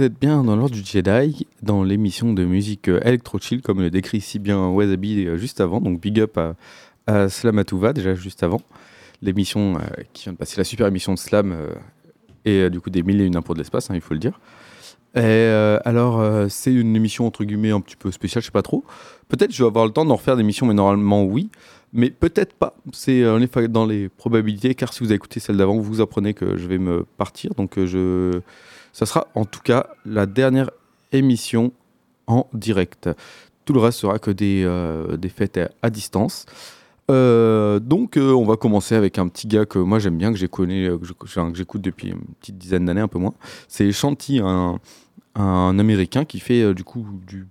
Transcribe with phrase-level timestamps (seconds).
[0.00, 3.90] vous êtes bien dans l'ordre du Jedi, dans l'émission de musique euh, électro-chill, comme le
[3.90, 5.78] décrit si bien Wasabi euh, juste avant.
[5.78, 6.54] Donc big up à,
[7.06, 8.62] à Slamatouva, déjà juste avant.
[9.20, 9.80] L'émission euh,
[10.14, 11.74] qui vient de passer, la super émission de Slam, euh,
[12.46, 14.20] et euh, du coup des mille et une impôts de l'espace, hein, il faut le
[14.20, 14.40] dire.
[15.16, 18.52] Et euh, alors, euh, c'est une émission entre guillemets un petit peu spéciale, je sais
[18.52, 18.82] pas trop.
[19.28, 21.50] Peut-être je vais avoir le temps d'en refaire des émissions, mais normalement oui.
[21.92, 22.74] Mais peut-être pas.
[22.92, 26.66] C'est euh, dans les probabilités, car si vous écouté celle d'avant, vous apprenez que je
[26.68, 27.52] vais me partir.
[27.54, 28.40] Donc euh, je,
[28.92, 30.70] ça sera en tout cas la dernière
[31.12, 31.72] émission
[32.26, 33.10] en direct.
[33.64, 36.46] Tout le reste sera que des, euh, des fêtes à, distance.
[37.10, 40.38] Euh, donc euh, on va commencer avec un petit gars que moi j'aime bien, que
[40.38, 43.34] j'ai connu, que j'écoute depuis une petite dizaine d'années, un peu moins.
[43.68, 44.78] C'est Shanti, un,
[45.78, 47.46] américain qui fait du coup du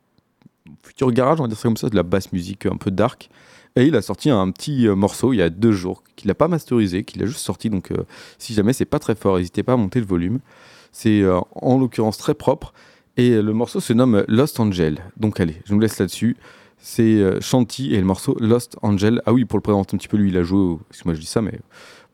[0.84, 3.30] futur garage, on va dire ça comme ça, de la basse musique un peu dark.
[3.76, 6.48] Et il a sorti un petit morceau il y a deux jours, qu'il n'a pas
[6.48, 7.70] masterisé, qu'il a juste sorti.
[7.70, 7.92] Donc
[8.38, 10.40] si jamais c'est pas très fort, n'hésitez pas à monter le volume.
[10.92, 12.74] C'est euh, en l'occurrence très propre.
[13.18, 15.00] Et euh, le morceau se nomme Lost Angel.
[15.18, 16.38] Donc allez, je me laisse là-dessus.
[16.82, 19.22] C'est euh, Shanti et le morceau Lost Angel.
[19.26, 20.78] Ah oui, pour le présenter un petit peu, lui, il a joué.
[20.90, 21.60] Excuse-moi, je dis ça, mais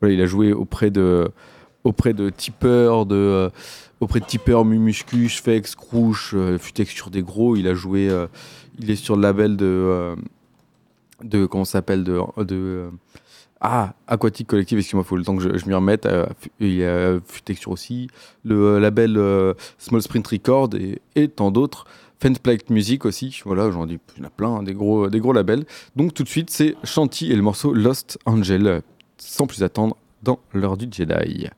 [0.02, 1.30] il a joué auprès de
[1.84, 3.50] auprès de euh,
[4.00, 7.56] auprès de Tipper, Mumuscu, Fex, Crouch, euh, Futex sur des gros.
[7.56, 8.10] Il a joué.
[8.78, 10.16] il est sur le label de
[11.22, 12.90] de comment s'appelle de de
[13.60, 14.78] ah Aquatic Collective.
[14.78, 16.06] Excuse-moi, il faut le temps que je, m'y remette.
[16.06, 16.26] euh,
[16.60, 18.08] il y a Futexture aussi,
[18.44, 20.70] le euh, label euh, Small Sprint Record
[21.14, 21.86] et, tant d'autres.
[22.18, 25.20] Fansplate Music aussi, voilà, j'en dis, il y en a plein, hein, des gros, des
[25.20, 25.66] gros labels.
[25.96, 28.80] Donc tout de suite, c'est Shanti et le morceau Lost Angel,
[29.18, 31.48] sans plus attendre, dans l'heure du Jedi.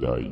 [0.00, 0.30] Jedi.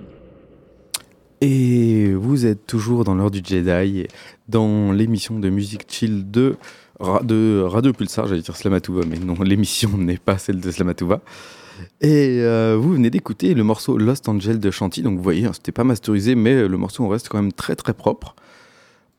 [1.40, 4.06] Et vous êtes toujours dans l'heure du Jedi,
[4.48, 6.56] dans l'émission de musique chill de,
[7.00, 11.20] Ra- de Radio Pulsar, j'allais dire Slamatouva, mais non, l'émission n'est pas celle de Slamatouva.
[12.00, 15.52] Et euh, vous venez d'écouter le morceau Lost Angel de Chanty, donc vous voyez, hein,
[15.52, 18.36] c'était pas masterisé, mais le morceau reste quand même très très propre.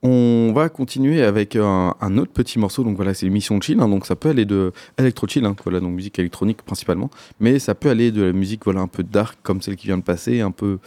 [0.06, 4.04] On va continuer avec un, autre petit morceau, donc voilà, c'est l'émission chill, hein, donc
[4.04, 7.08] ça peut aller de électro chill, hein, voilà, donc musique électronique principalement,
[7.40, 9.96] mais ça peut aller de la musique voilà un peu dark comme celle qui vient
[9.96, 10.78] de passer, un peu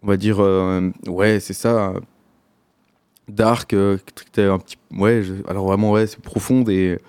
[0.00, 1.92] on va dire euh, ouais c'est ça
[3.26, 3.98] dark euh,
[5.48, 7.00] alors vraiment ouais c'est profonde et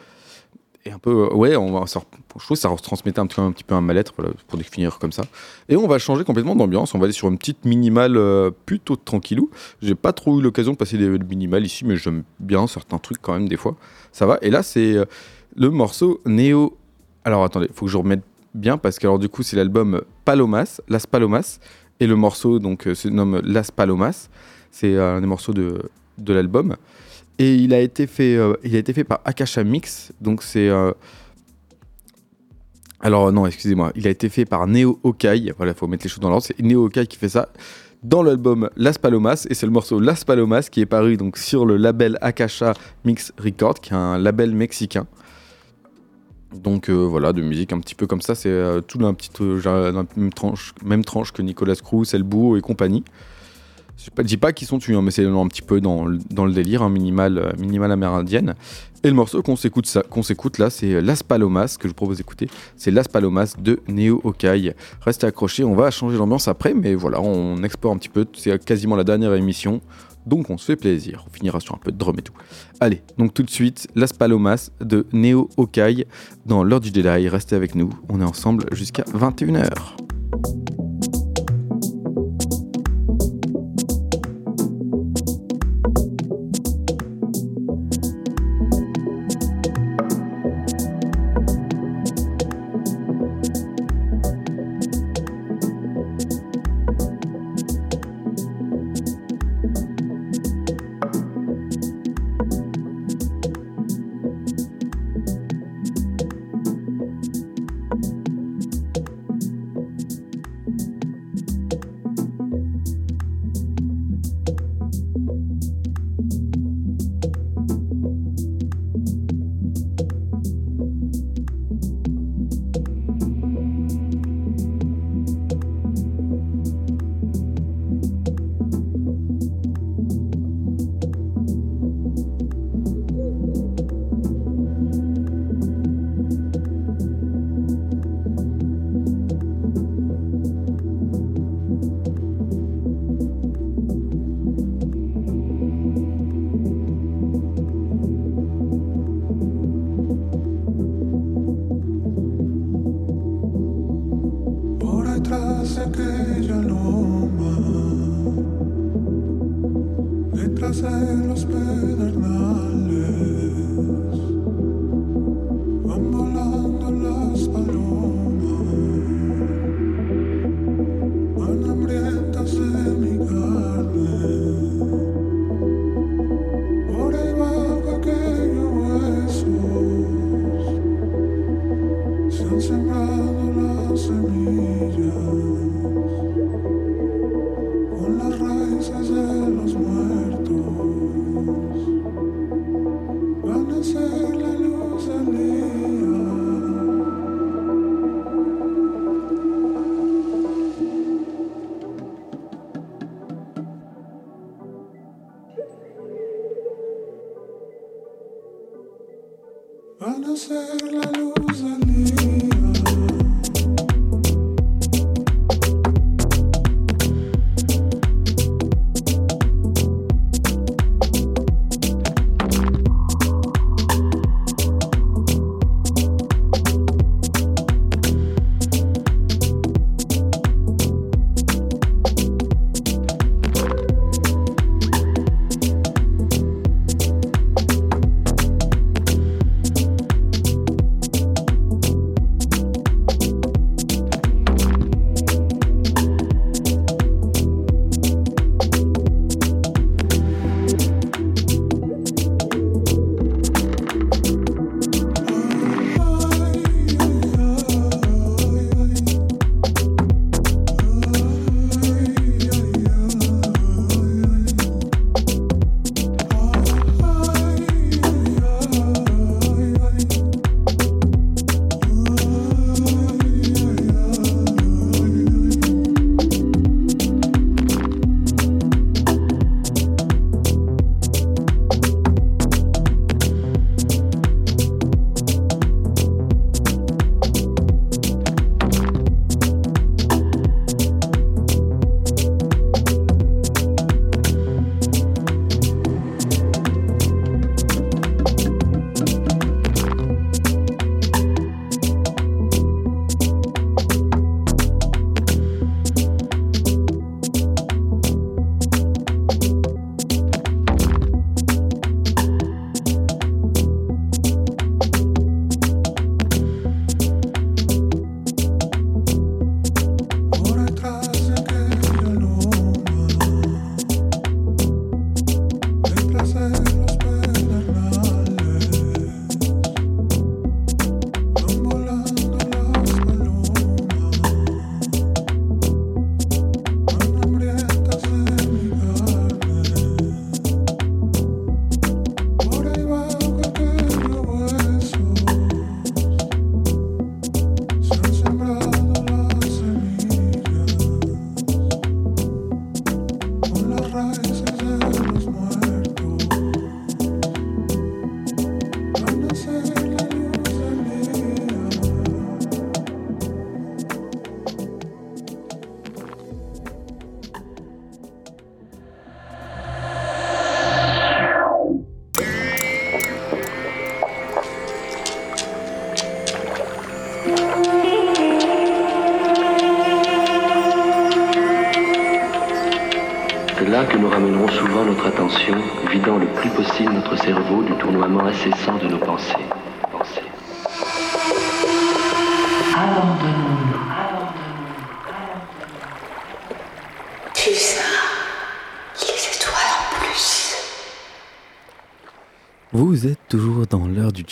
[0.86, 2.02] et un peu euh, ouais on va ça-
[2.38, 5.12] je trouve que ça retransmettait un petit, un peu un mal-être voilà, pour définir comme
[5.12, 5.24] ça.
[5.70, 6.94] Et on va changer complètement d'ambiance.
[6.94, 9.50] On va aller sur une petite minimale euh, plutôt tranquillou.
[9.82, 13.22] J'ai pas trop eu l'occasion de passer des minimales ici mais j'aime bien certains trucs
[13.22, 13.76] quand même des fois.
[14.12, 14.38] Ça va.
[14.42, 15.06] Et là c'est euh,
[15.56, 16.78] le morceau Néo
[17.24, 18.24] alors attendez faut que je remette
[18.54, 21.60] bien parce que alors du coup c'est l'album Palomas Las Palomas.
[22.02, 24.30] Et le morceau donc euh, se nomme Las Palomas.
[24.72, 25.82] C'est un des morceaux de,
[26.18, 26.76] de l'album.
[27.38, 30.14] Et il a été fait, euh, il a été fait par Akasha Mix.
[30.22, 30.92] Donc c'est euh,
[33.02, 35.54] alors non, excusez-moi, il a été fait par Neo Okai.
[35.58, 36.46] Voilà, faut mettre les choses dans l'ordre.
[36.46, 37.50] C'est Neo Okai qui fait ça
[38.04, 41.66] dans l'album Las Palomas et c'est le morceau Las Palomas qui est paru donc sur
[41.66, 42.74] le label Akasha
[43.04, 45.08] Mix Record, qui est un label mexicain.
[46.54, 49.14] Donc euh, voilà, de musique un petit peu comme ça, c'est tout la
[50.16, 53.04] même tranche, même tranche que Nicolas Cruz, Elbow et compagnie.
[53.98, 56.46] Je ne dis pas qu'ils sont dessus, hein, mais c'est un petit peu dans, dans
[56.46, 58.56] le délire, hein, minimal, euh, minimal amérindienne.
[59.04, 62.50] Et le morceau qu'on s'écoute, là, c'est Las Palomas, que je vous propose d'écouter.
[62.76, 64.74] C'est Las Palomas de Neo Okai.
[65.02, 68.26] Restez accrochés, on va changer l'ambiance après, mais voilà, on explore un petit peu.
[68.34, 69.80] C'est quasiment la dernière émission,
[70.26, 71.24] donc on se fait plaisir.
[71.28, 72.34] On finira sur un peu de drum et tout.
[72.80, 76.08] Allez, donc tout de suite, Las Palomas de Neo Okai
[76.48, 77.30] dans l'heure du Jedi.
[77.30, 79.72] Restez avec nous, on est ensemble jusqu'à 21h.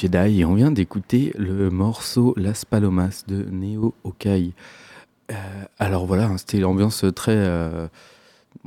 [0.06, 4.52] Et on vient d'écouter le morceau Las Palomas de Neo Okai.
[5.32, 5.36] Euh,
[5.80, 7.88] alors voilà, hein, c'était l'ambiance très euh,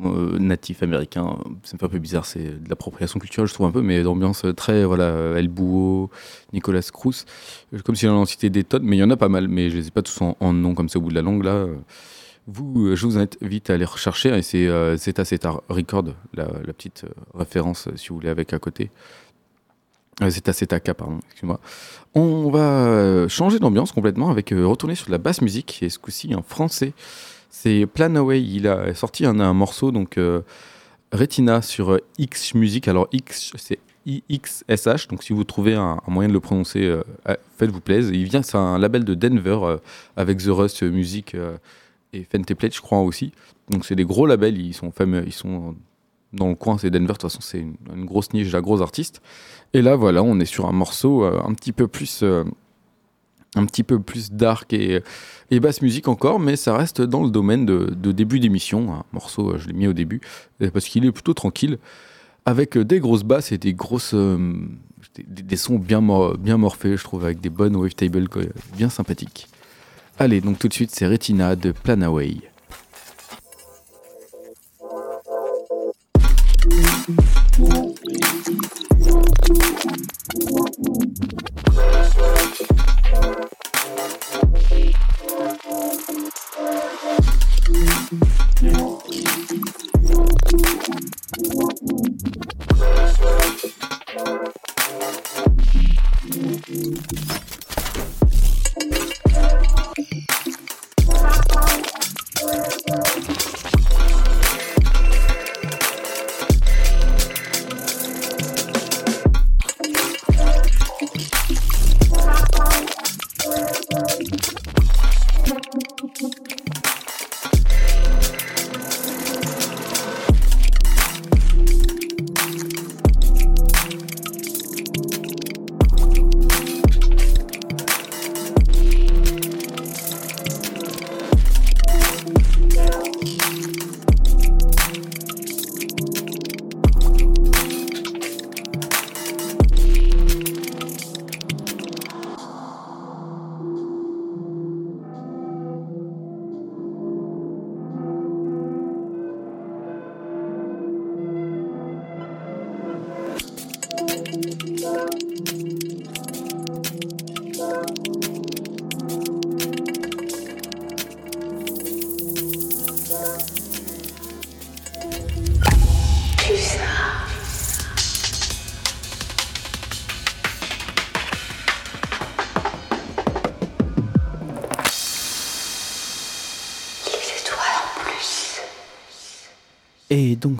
[0.02, 1.36] euh, natif américain.
[1.62, 4.86] Fait un peu bizarre, c'est de l'appropriation culturelle, je trouve un peu, mais l'ambiance très
[4.86, 5.50] voilà, El
[6.54, 7.26] Nicolas Cruz.
[7.84, 9.68] Comme si j'en en citais des tonnes, mais il y en a pas mal, mais
[9.68, 11.66] je les ai pas tous en, nom comme ça au bout de la langue là.
[12.48, 17.04] Vous, je vous invite à aller rechercher, et c'est euh, Zeta Zeta Record, la, petite
[17.34, 18.90] référence, si vous voulez, avec à côté.
[20.22, 21.60] Euh, Zeta Zeta K, pardon, excuse-moi.
[22.14, 25.90] On va euh, changer d'ambiance complètement avec euh, retourner sur de la basse musique, et
[25.90, 26.94] ce coup-ci en français.
[27.50, 30.18] C'est Plan Away, il a sorti un, un morceau, donc
[31.10, 32.86] Retina sur X Music.
[32.86, 37.00] Alors X, c'est IXSH, donc si vous trouvez un, moyen de le prononcer,
[37.56, 38.12] faites-vous plaisir.
[38.12, 39.78] Il vient, c'est un label de Denver
[40.16, 41.34] avec The Rust Music
[42.12, 43.32] et Fenteplate, je crois aussi.
[43.70, 45.76] Donc c'est des gros labels, ils sont fameux, ils sont
[46.32, 49.20] dans le coin, c'est Denver, de toute façon c'est une, grosse niche à gros artistes.
[49.72, 52.44] Et là voilà, on est sur un morceau euh, un petit peu plus euh,
[53.54, 55.02] un petit peu plus dark et,
[55.50, 58.92] et basse musique encore, mais ça reste dans le domaine de, début d'émission.
[58.92, 60.20] Un morceau, euh, je l'ai mis au début,
[60.72, 61.78] parce qu'il est plutôt tranquille,
[62.44, 64.14] avec des grosses basses et des grosses.
[65.16, 66.02] des, sons bien,
[66.38, 68.28] bien morphés, je trouve, avec des bonnes wavetables
[68.76, 69.48] bien sympathiques.
[70.18, 72.36] Allez, donc tout de suite, c'est Retina de Planaway.
[76.68, 76.96] Plus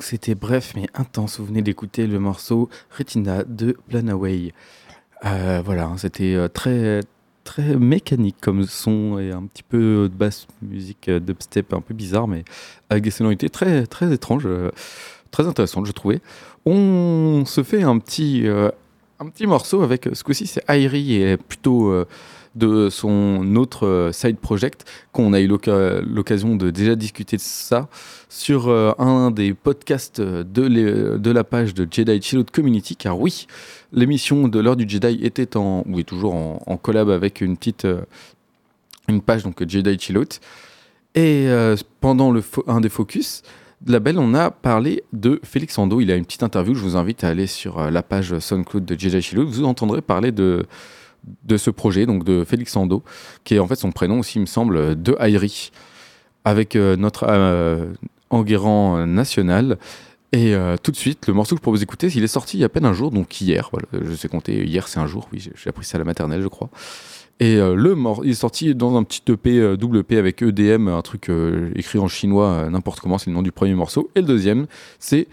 [0.06, 4.52] c'était bref mais intense, vous venez d'écouter le morceau Retina de Planaway.
[5.24, 7.00] Euh, voilà, hein, c'était euh, très
[7.42, 12.28] très mécanique comme son et un petit peu de basse musique dubstep un peu bizarre
[12.28, 12.44] mais
[12.88, 14.70] avec des sonorités très très étranges, euh,
[15.32, 16.20] très intéressantes je trouvais.
[16.66, 21.92] On se fait un petit un petit morceau avec ce coup-ci c'est Airi et plutôt
[22.56, 27.88] de son autre euh, side project qu'on a eu l'occasion de déjà discuter de ça
[28.28, 33.20] sur euh, un des podcasts de, les- de la page de Jedi Chillout Community, car
[33.20, 33.46] oui,
[33.92, 38.00] l'émission de l'heure du Jedi était en, ou toujours en, collab avec une petite euh,
[39.08, 40.40] une page donc Jedi Chillout.
[41.14, 43.42] Et euh, pendant le un des focus
[43.82, 46.00] de la belle, on a parlé de Félix Ando.
[46.00, 46.74] Il a une petite interview.
[46.74, 49.46] Je vous invite à aller sur euh, la page SoundCloud de Jedi Chillout.
[49.46, 50.66] Vous entendrez parler de
[51.44, 53.02] de ce projet, donc de Félix Ando,
[53.44, 55.70] qui est en fait son prénom aussi, il me semble, de Airi,
[56.44, 57.92] avec euh, notre euh,
[58.30, 59.78] Enguerrand national.
[60.32, 62.60] Et euh, tout de suite, le morceau que je propose d'écouter, il est sorti il
[62.60, 63.68] y a à peine un jour, donc hier.
[63.72, 66.42] Voilà, je sais compter, hier c'est un jour, oui, j'ai appris ça à la maternelle,
[66.42, 66.68] je crois.
[67.38, 71.02] Et le mor il est sorti dans un petit EP, double EP avec EDM, un
[71.02, 71.30] truc
[71.74, 74.10] écrit en chinois, n'importe comment, c'est le nom du premier morceau.
[74.14, 74.66] Et le deuxième,
[74.98, 75.28] c'est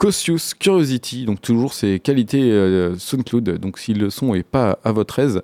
[0.00, 3.58] Cautious Curiosity, donc toujours ses qualités euh, SoundCloud.
[3.58, 5.42] Donc si le son est pas à votre aise,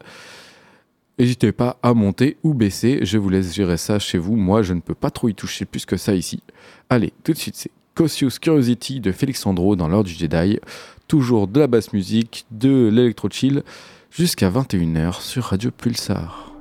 [1.18, 3.00] n'hésitez pas à monter ou baisser.
[3.02, 4.34] Je vous laisse gérer ça chez vous.
[4.34, 6.42] Moi, je ne peux pas trop y toucher plus que ça ici.
[6.88, 10.58] Allez, tout de suite, c'est Cautious Curiosity de Félix Andro dans l'ordre du Jedi.
[11.06, 13.62] Toujours de la basse musique, de l'électro chill,
[14.10, 16.55] jusqu'à 21h sur Radio Pulsar.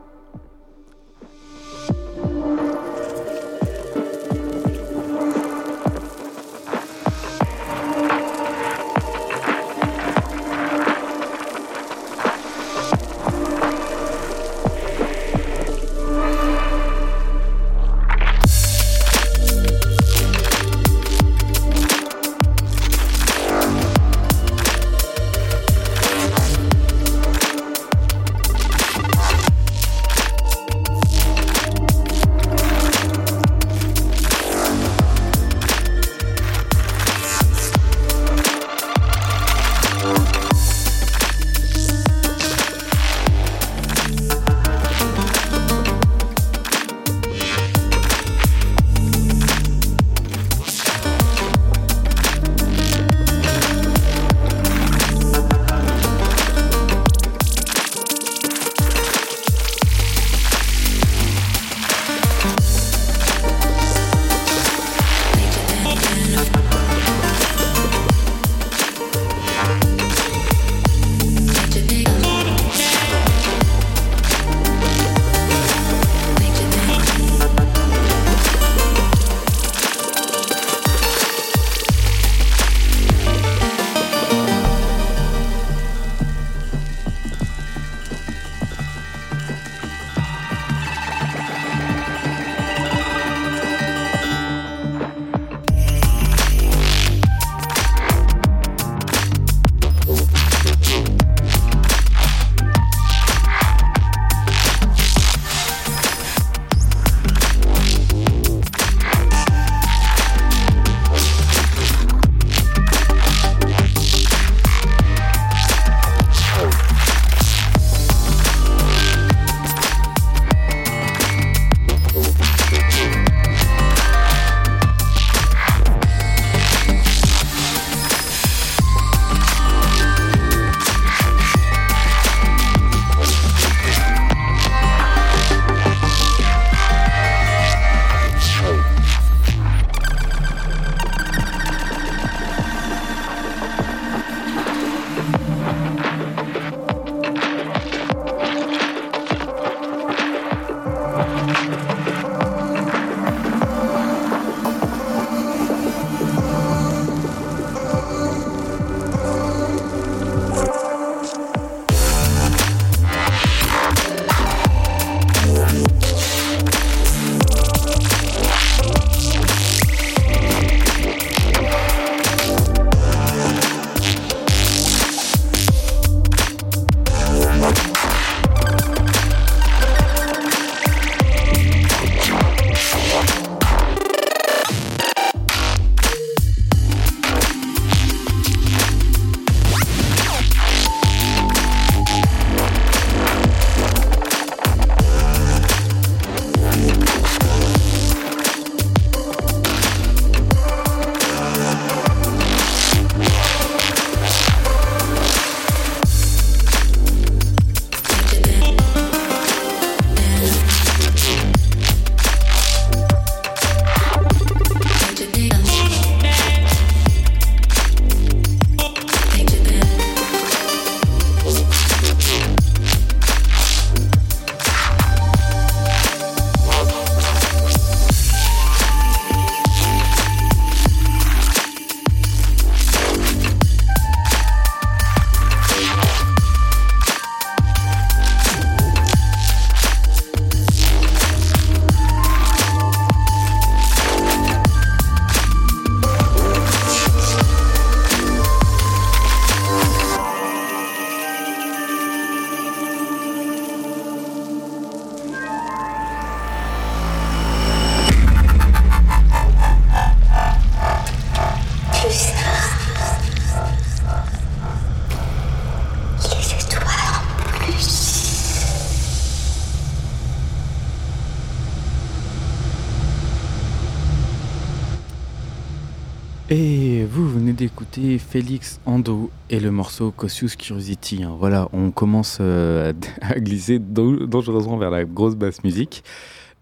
[278.19, 281.23] Félix Ando et le morceau Cautious Curiosity.
[281.23, 281.35] Hein.
[281.39, 286.03] Voilà, on commence euh, à glisser dangereusement vers la grosse basse musique.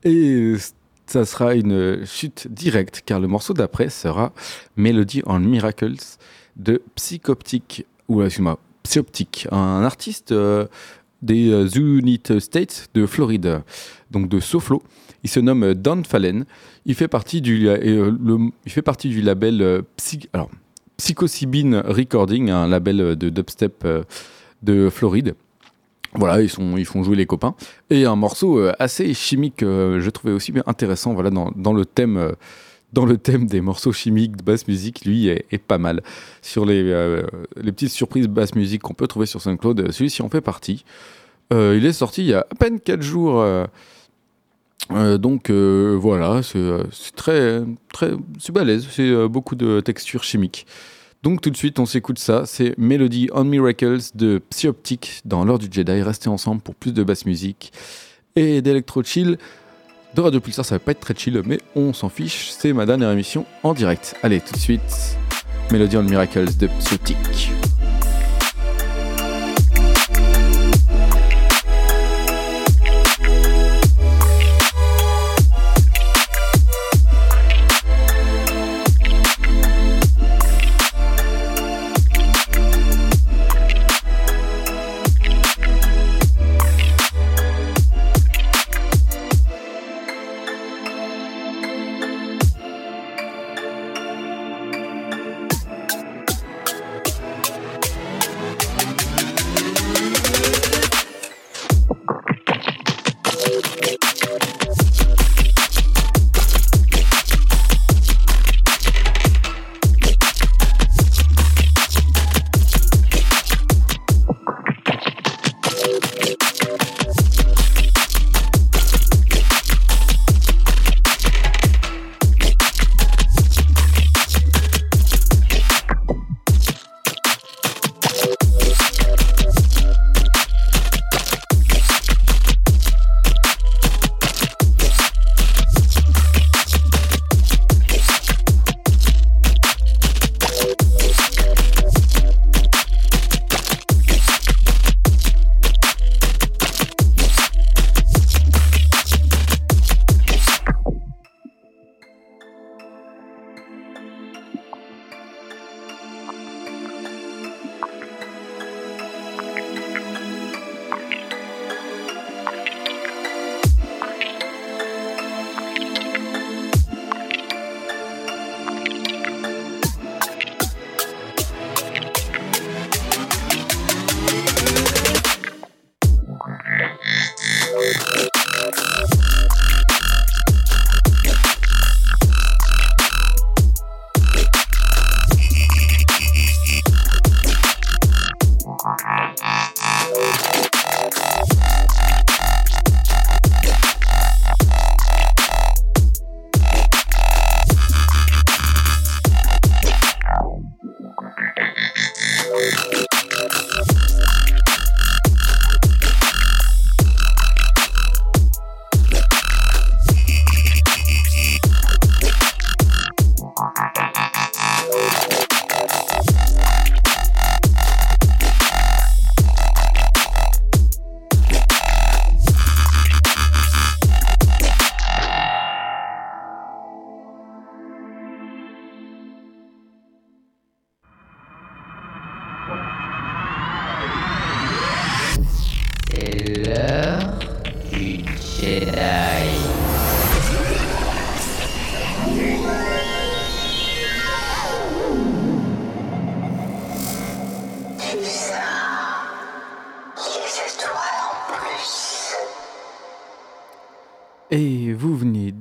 [0.04, 0.54] Et
[1.08, 4.32] ça sera une chute directe car le morceau d'après sera
[4.76, 5.96] Melody on Miracles
[6.56, 10.68] de Psychoptic, ou euh, excuse-moi, Psyoptic, un artiste euh,
[11.22, 13.62] des United States de Floride,
[14.12, 14.84] donc de Soflo.
[15.24, 16.46] Il se nomme Don Fallen.
[16.86, 20.28] Il fait partie du, il fait partie du label euh, Psy-
[20.98, 24.04] Psychocybin Recording, un label de dubstep euh,
[24.62, 25.36] de Floride.
[26.16, 27.56] Voilà, ils, sont, ils font jouer les copains.
[27.90, 31.74] Et un morceau euh, assez chimique, euh, je trouvais aussi bien intéressant voilà, dans, dans
[31.74, 32.34] le thème,
[32.94, 36.04] dans le thème des morceaux chimiques de basse musique, lui est, pas mal.
[36.42, 36.84] Sur les,
[37.56, 40.86] les petites surprises basse musique qu'on peut trouver sur SoundCloud, celui-ci en fait partie.
[41.52, 43.44] Il est sorti il y a à peine 4 jours.
[44.92, 47.62] Euh, donc euh, voilà, c'est euh, c'est très,
[47.94, 50.66] très, c'est balèze, c'est beaucoup de textures chimiques.
[51.24, 52.44] Donc tout de suite, on s'écoute ça.
[52.46, 56.02] C'est Melody on Miracles de Psyoptic dans l'heure du Jedi.
[56.02, 57.72] Restez ensemble pour plus de basse musique
[58.36, 59.38] et d'électro chill.
[60.16, 62.52] De Radio Pulsar, ça va pas être très chill, mais on s'en fiche.
[62.52, 64.16] C'est ma dernière émission en direct.
[64.22, 65.18] Allez, tout de suite,
[65.72, 67.18] Melody on Miracles de Psyoptic.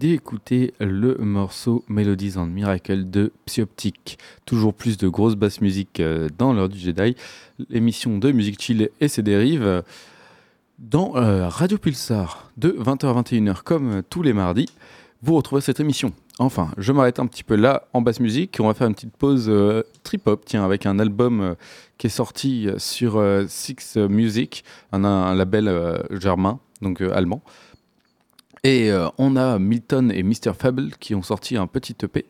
[0.02, 4.18] D'écouter le morceau Melodies and Miracle de Psyoptic.
[4.46, 7.14] Toujours plus de grosses basses musiques euh, dans l'heure du Jedi.
[7.68, 9.84] L'émission de musique chill et ses dérives
[10.80, 14.66] dans euh, Radio Pulsar de 20h à 21h comme euh, tous les mardis.
[15.22, 16.12] Vous retrouvez cette émission.
[16.40, 18.56] Enfin, je m'arrête un petit peu là en basse musique.
[18.58, 19.48] On va faire une petite pause
[20.02, 21.54] trip-hop, tiens, avec un album
[21.96, 27.44] qui est sorti sur Six Music, un, un label germain, donc allemand.
[28.64, 30.52] Et euh, on a Milton et Mr.
[30.56, 32.26] Fable qui ont sorti un petit EP.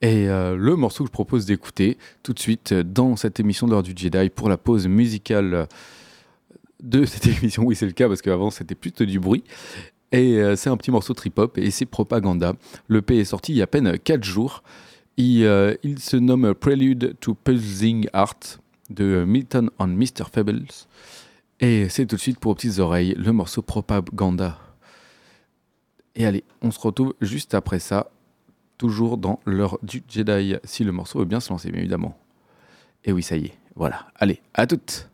[0.00, 3.72] Et euh, le morceau que je propose d'écouter tout de suite dans cette émission de
[3.72, 5.66] l'heure du Jedi pour la pause musicale
[6.82, 7.64] de cette émission.
[7.64, 9.42] Oui, c'est le cas parce qu'avant c'était plutôt du bruit.
[10.12, 12.52] Et euh, c'est un petit morceau trip-hop et c'est Propaganda.
[12.86, 14.62] Le P est sorti il y a à peine 4 jours.
[15.16, 15.42] Il,
[15.98, 20.26] se nomme Prelude to Pulsing Art de Milton on Mr.
[20.32, 20.66] Fables.
[21.58, 24.67] Et c'est tout de suite pour aux petites oreilles le morceau Propaganda.
[26.18, 28.10] Et allez, on se retrouve juste après ça,
[28.76, 32.18] toujours dans l'heure du Jedi, si le morceau veut bien se lancer, bien évidemment.
[33.04, 34.08] Et oui, ça y est, voilà.
[34.16, 35.08] Allez, à toutes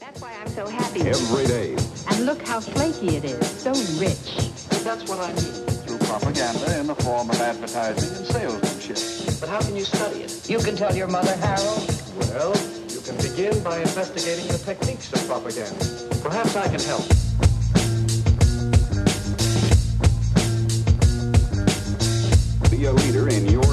[0.00, 1.02] That's why I'm so happy.
[1.02, 1.76] every day.
[2.10, 4.50] And look how flaky it is, so rich.
[4.82, 5.66] That's what I mean.
[5.86, 9.38] Through propaganda in the form of advertising and salesmanship.
[9.40, 10.50] But how can you study it?
[10.50, 11.86] You can tell your mother, Harold.
[12.18, 12.54] Well,
[13.10, 15.84] can begin by investigating the techniques of propaganda.
[16.22, 17.06] Perhaps I can help.
[22.70, 23.69] Be a leader in your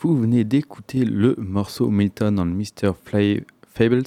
[0.00, 2.92] vous venez d'écouter le morceau Milton on Mr.
[3.66, 4.04] Fables.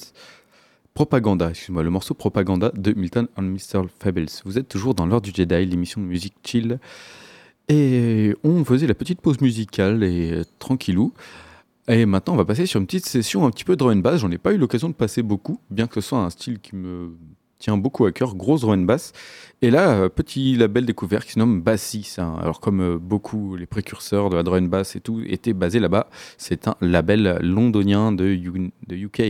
[0.94, 3.82] Propaganda, excuse-moi, le morceau Propaganda de Milton on Mr.
[3.98, 4.26] Fables.
[4.44, 6.78] Vous êtes toujours dans l'heure du Jedi, l'émission de musique chill.
[7.68, 11.12] Et on faisait la petite pause musicale et euh, tranquillou.
[11.88, 14.20] Et maintenant, on va passer sur une petite session un petit peu drum and bass.
[14.20, 16.74] J'en ai pas eu l'occasion de passer beaucoup, bien que ce soit un style qui
[16.74, 17.12] me
[17.62, 19.12] tient beaucoup à cœur, grosse drum and bass.
[19.62, 22.02] Et là, euh, petit label découvert qui se nomme Bassi.
[22.02, 25.22] C'est un- Alors comme euh, beaucoup les précurseurs de la drum and bass et tout
[25.24, 28.26] étaient basés là-bas, c'est un label londonien de,
[28.90, 29.22] UK.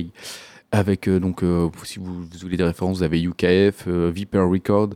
[0.73, 1.43] Avec euh, donc,
[1.85, 4.91] si vous, voulez des références, vous avez UKF, euh, Viper Record,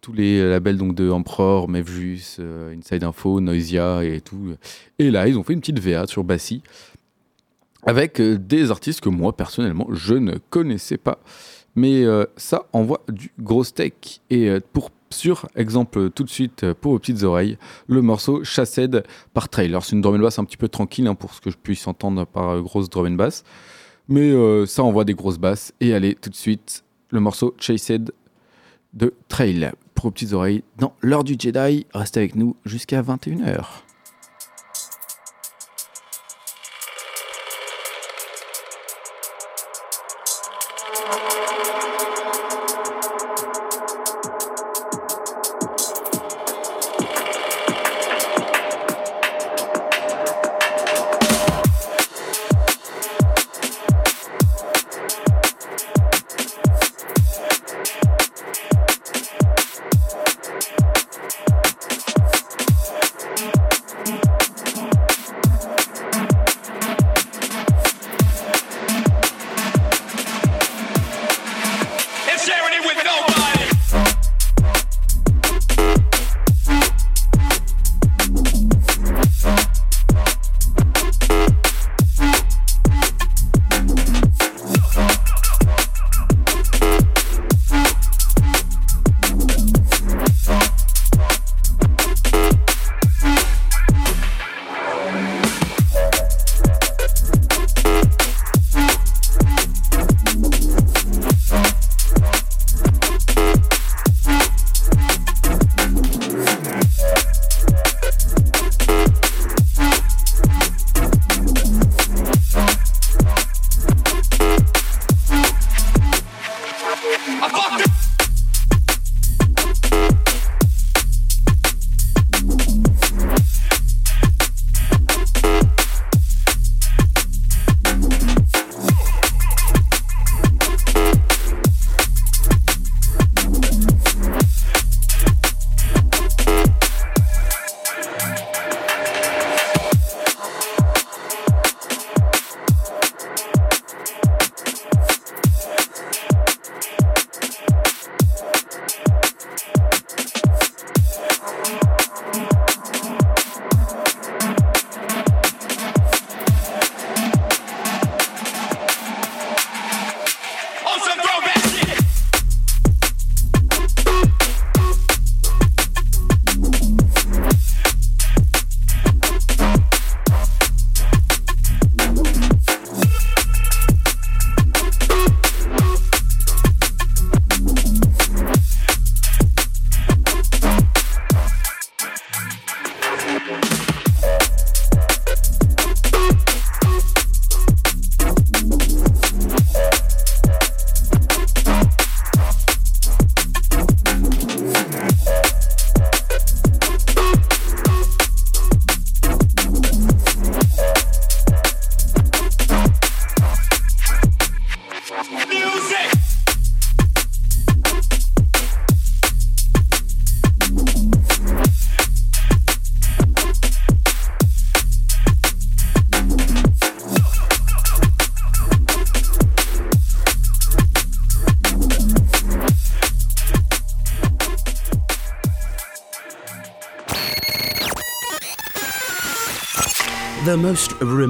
[0.00, 2.38] tous les labels donc de Emperor, Mevjus,
[2.78, 4.54] Inside Info, Noisia et tout.
[4.98, 6.62] Et là, ils ont fait une petite VA sur Bassi
[7.84, 11.18] avec des artistes que moi personnellement je ne connaissais pas.
[11.76, 14.22] Mais euh, ça envoie du gros steak.
[14.30, 18.42] Et euh, pour sur exemple tout de suite euh, pour vos petites oreilles le morceau
[18.42, 19.84] Chassed par Trailer.
[19.84, 21.86] C'est une drum and bass un petit peu tranquille hein, pour ce que je puisse
[21.86, 23.44] entendre par grosse drum and bass.
[24.08, 24.32] Mais
[24.66, 25.72] ça envoie des grosses basses.
[25.80, 28.12] Et allez tout de suite le morceau Chased
[28.94, 31.86] de Trail pour vos petites oreilles dans l'heure du Jedi.
[31.92, 33.85] Restez avec nous jusqu'à 21h.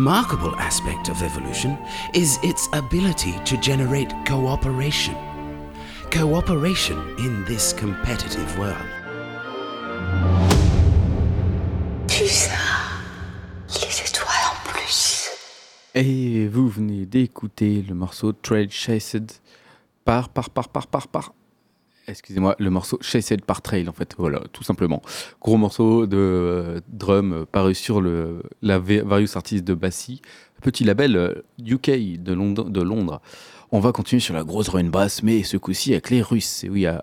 [0.06, 1.76] Remarkable aspect of evolution
[2.14, 5.16] is its ability to generate cooperation.
[6.12, 8.86] Cooperation in this competitive world.
[12.06, 12.52] Tu ça,
[13.66, 15.28] les étoiles en plus.
[15.96, 19.32] Et vous venez d'écouter le morceau Trade Chased
[20.04, 21.32] par, par, par, par, par, par.
[22.08, 24.14] Excusez-moi, le morceau Chased par Trail, en fait.
[24.16, 25.02] Voilà, tout simplement.
[25.40, 30.22] Gros morceau de euh, drum euh, paru sur le, la V- Various Artists de Bassi,
[30.62, 31.34] petit label euh,
[31.66, 33.20] UK de Londres, de Londres.
[33.72, 36.62] On va continuer sur la grosse drum and bass, mais ce coup-ci avec les Russes.
[36.62, 37.02] Et oui, à-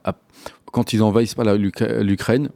[0.71, 2.49] quand ils envahissent pas l'Ukraine,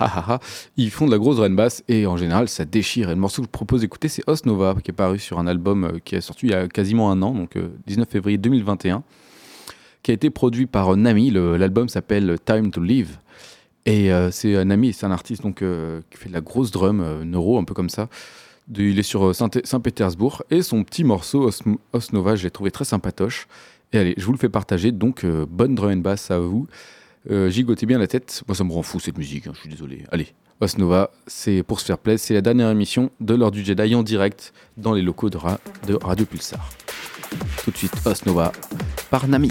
[0.76, 3.10] ils font de la grosse drum and bass et en général ça déchire.
[3.10, 5.46] Et le morceau que je propose d'écouter, c'est Os Nova, qui est paru sur un
[5.46, 8.38] album euh, qui est sorti il y a quasiment un an, donc euh, 19 février
[8.38, 9.02] 2021,
[10.02, 11.30] qui a été produit par Nami.
[11.30, 13.18] L'album s'appelle Time to Live.
[13.84, 17.00] Et euh, c'est Nami, c'est un artiste donc, euh, qui fait de la grosse drum,
[17.00, 18.08] euh, neuro, un peu comme ça.
[18.76, 20.44] Il est sur Saint- Saint-Pétersbourg.
[20.50, 23.48] Et son petit morceau, Os, Os Nova, je l'ai trouvé très sympatoche.
[23.92, 24.92] Et allez, je vous le fais partager.
[24.92, 26.66] Donc, bonne drum and bass à vous.
[27.28, 28.42] Gigotez bien la tête.
[28.48, 30.04] Moi, ça me rend fou cette musique, hein, je suis désolé.
[30.12, 30.28] Allez,
[30.60, 32.24] Os Nova, c'est pour se faire plaisir.
[32.24, 35.38] C'est la dernière émission de l'heure du Jedi en direct dans les locaux de,
[35.86, 36.70] de Radio Pulsar.
[37.64, 38.52] Tout de suite, Os Nova
[39.10, 39.50] par Nami.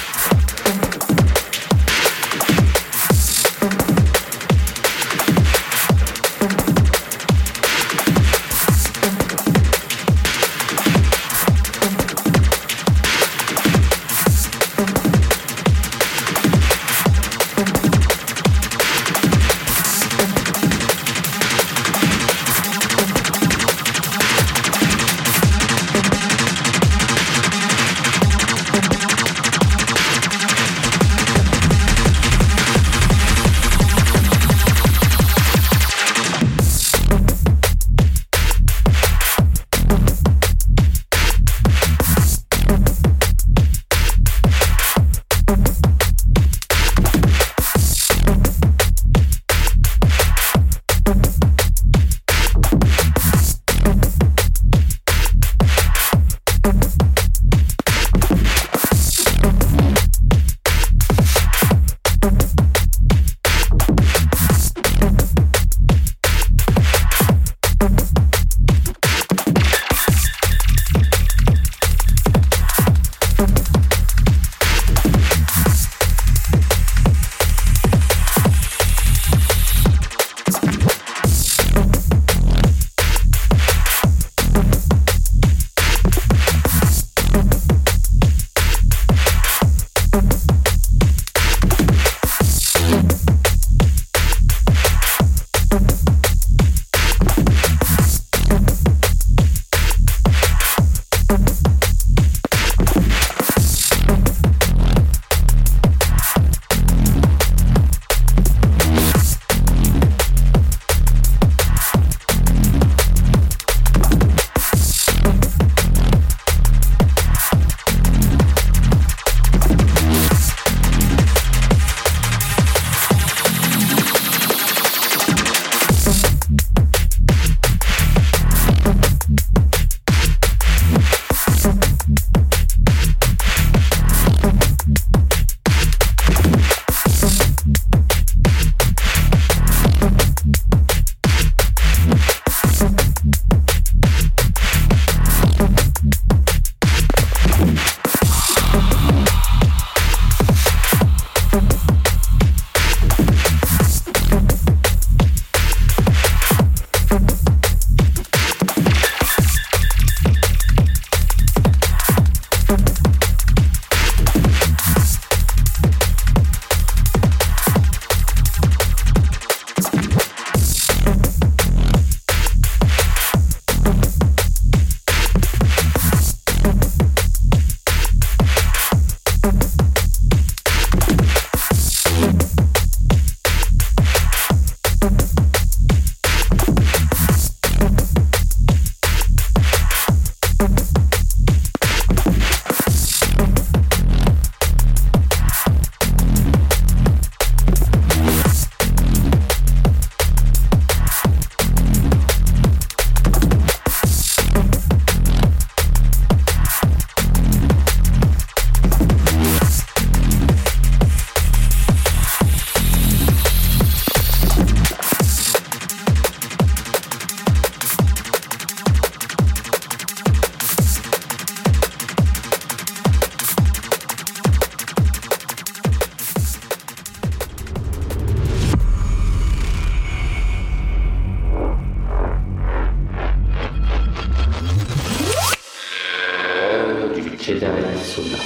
[237.59, 238.37] persona.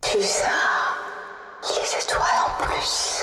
[0.00, 0.48] Tu ça,
[1.62, 3.22] les étoiles en plus.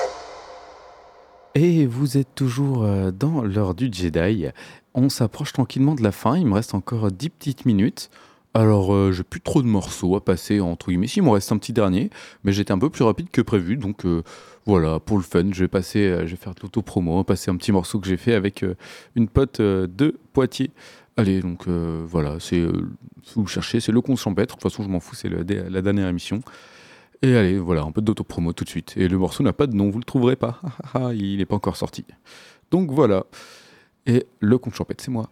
[1.55, 4.47] Et vous êtes toujours euh, dans l'heure du Jedi.
[4.93, 6.37] On s'approche tranquillement de la fin.
[6.37, 8.09] Il me reste encore 10 petites minutes.
[8.53, 11.07] Alors, euh, j'ai plus trop de morceaux à passer entre guillemets.
[11.07, 12.09] Si, il me reste un petit dernier,
[12.43, 13.75] mais j'étais un peu plus rapide que prévu.
[13.75, 14.23] Donc, euh,
[14.67, 17.55] voilà, pour le fun, je vais passer, euh, je vais faire de l'auto-promo, passer un
[17.55, 18.73] petit morceau que j'ai fait avec euh,
[19.15, 20.71] une pote euh, de Poitiers.
[21.17, 22.89] Allez, donc euh, voilà, c'est, euh,
[23.35, 24.55] vous cherchez, c'est Le Con Champêtre.
[24.55, 25.43] De toute façon, je m'en fous, c'est la
[25.81, 26.41] dernière émission.
[27.21, 28.93] Et allez, voilà, un peu d'auto-promo tout de suite.
[28.97, 30.59] Et le morceau n'a pas de nom, vous le trouverez pas.
[30.93, 32.05] Ah, ah, il n'est pas encore sorti.
[32.69, 33.25] Donc voilà.
[34.05, 35.29] Et le compte champêtre, c'est moi.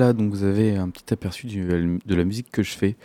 [0.00, 2.96] Voilà, donc vous avez un petit aperçu de la musique que je fais.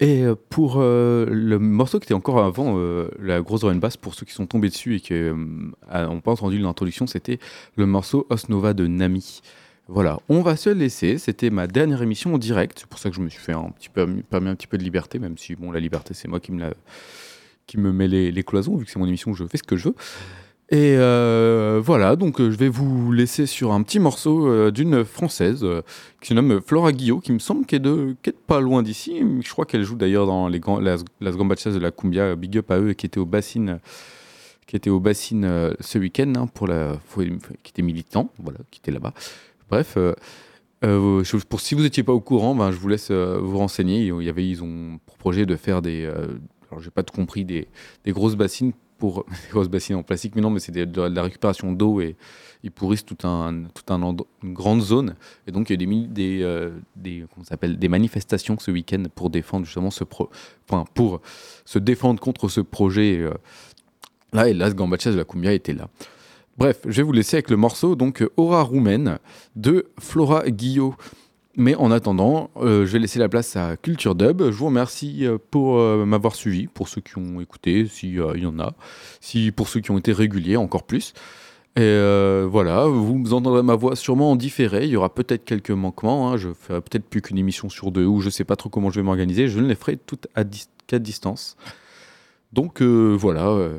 [0.00, 3.96] Et euh, pour euh, le morceau qui était encore avant euh, la grosse oreille basse,
[3.96, 7.38] pour ceux qui sont tombés dessus et qui n'ont pas entendu l'introduction, c'était
[7.76, 9.42] le morceau Osnova de Nami.
[9.86, 11.18] Voilà, on va se laisser.
[11.18, 12.80] C'était ma dernière émission en direct.
[12.80, 14.76] C'est pour ça que je me suis fait un petit peu, permis un petit peu
[14.76, 16.74] de liberté, même si bon, la liberté, c'est moi qui me, la,
[17.68, 19.76] qui me met les, les cloisons, vu que c'est mon émission, je fais ce que
[19.76, 19.94] je veux.
[20.72, 25.04] Et euh, voilà, donc euh, je vais vous laisser sur un petit morceau euh, d'une
[25.04, 25.66] française
[26.20, 27.84] qui se nomme Flora Guillot, qui me semble qu'elle
[28.24, 29.20] est, pas loin d'ici.
[29.42, 32.70] Je crois qu'elle joue d'ailleurs dans les grands, las Gambachas de la Cumbia, Big Up
[32.70, 33.80] à eux, qui était au bassine,
[34.68, 37.00] qui était au bassine euh, ce week-end hein, pour la,
[37.64, 39.12] qui était militant, voilà, qui était là-bas.
[39.70, 39.98] Bref.
[41.48, 44.04] pour si vous n'étiez pas au courant, ben, je vous laisse vous renseigner.
[44.04, 46.06] Il y avait, ils ont pour projet de faire des,
[46.70, 47.66] alors j'ai pas tout compris, des
[48.06, 51.72] grosses bassines pour des grosses bassines en plastique, mais non, mais c'est de, la récupération
[51.72, 52.14] d'eau et
[52.62, 55.16] ils pourrissent tout un, tout un une grande zone.
[55.48, 59.30] Et donc il y a des, des, euh, des, comment des manifestations ce week-end pour
[59.30, 60.30] défendre justement ce pro,
[60.68, 61.20] enfin, pour
[61.64, 63.18] se défendre contre ce projet.
[63.18, 63.32] euh,
[64.32, 65.88] là, et Las Gambachas de la Cumbia était là.
[66.58, 69.18] Bref, je vais vous laisser avec le morceau donc Aura Roumaine
[69.56, 70.94] de Flora Guillot.
[71.56, 74.42] Mais en attendant, euh, je vais laisser la place à Culture Dub.
[74.42, 78.46] Je vous remercie euh, pour euh, m'avoir suivi, pour ceux qui ont écouté, s'il y
[78.46, 78.74] en a,
[79.20, 81.12] si pour ceux qui ont été réguliers, encore plus.
[81.76, 84.84] Et euh, voilà, vous entendrez ma voix sûrement en différé.
[84.84, 86.30] Il y aura peut-être quelques manquements.
[86.30, 86.36] hein.
[86.36, 89.00] Je ferai peut-être plus qu'une émission sur deux, ou je sais pas trop comment je
[89.00, 89.48] vais m'organiser.
[89.48, 90.44] Je ne les ferai toutes à
[90.86, 91.56] qu'à distance.
[92.52, 93.78] Donc euh, voilà, euh,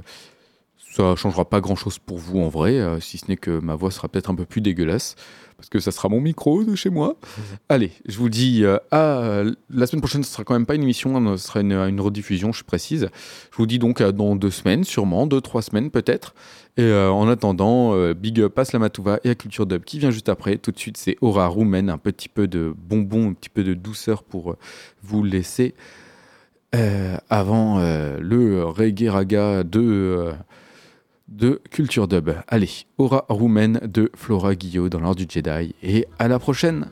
[0.92, 3.92] ça changera pas grand-chose pour vous en vrai, euh, si ce n'est que ma voix
[3.92, 5.16] sera peut-être un peu plus dégueulasse,
[5.56, 7.16] parce que ça sera mon micro de chez moi.
[7.70, 10.84] Allez, je vous dis euh, à la semaine prochaine, ce sera quand même pas une
[10.84, 13.08] émission, hein, ce sera une, une rediffusion, je précise.
[13.52, 16.36] Je vous dis donc dans deux semaines, sûrement, deux, trois semaines peut-être.
[16.76, 20.30] Et euh, en attendant, big up à Slamatouva et à Culture Dub qui vient juste
[20.30, 20.58] après.
[20.58, 23.74] Tout de suite, c'est Aura Roumaine, un petit peu de bonbon, un petit peu de
[23.74, 24.56] douceur pour
[25.04, 25.74] vous laisser
[27.30, 30.34] avant le reggae raga de,
[31.32, 32.30] de Culture Dub.
[32.48, 35.74] Allez, Aura Roumaine de Flora Guillot dans l'ordre du Jedi.
[35.82, 36.88] Et à la prochaine!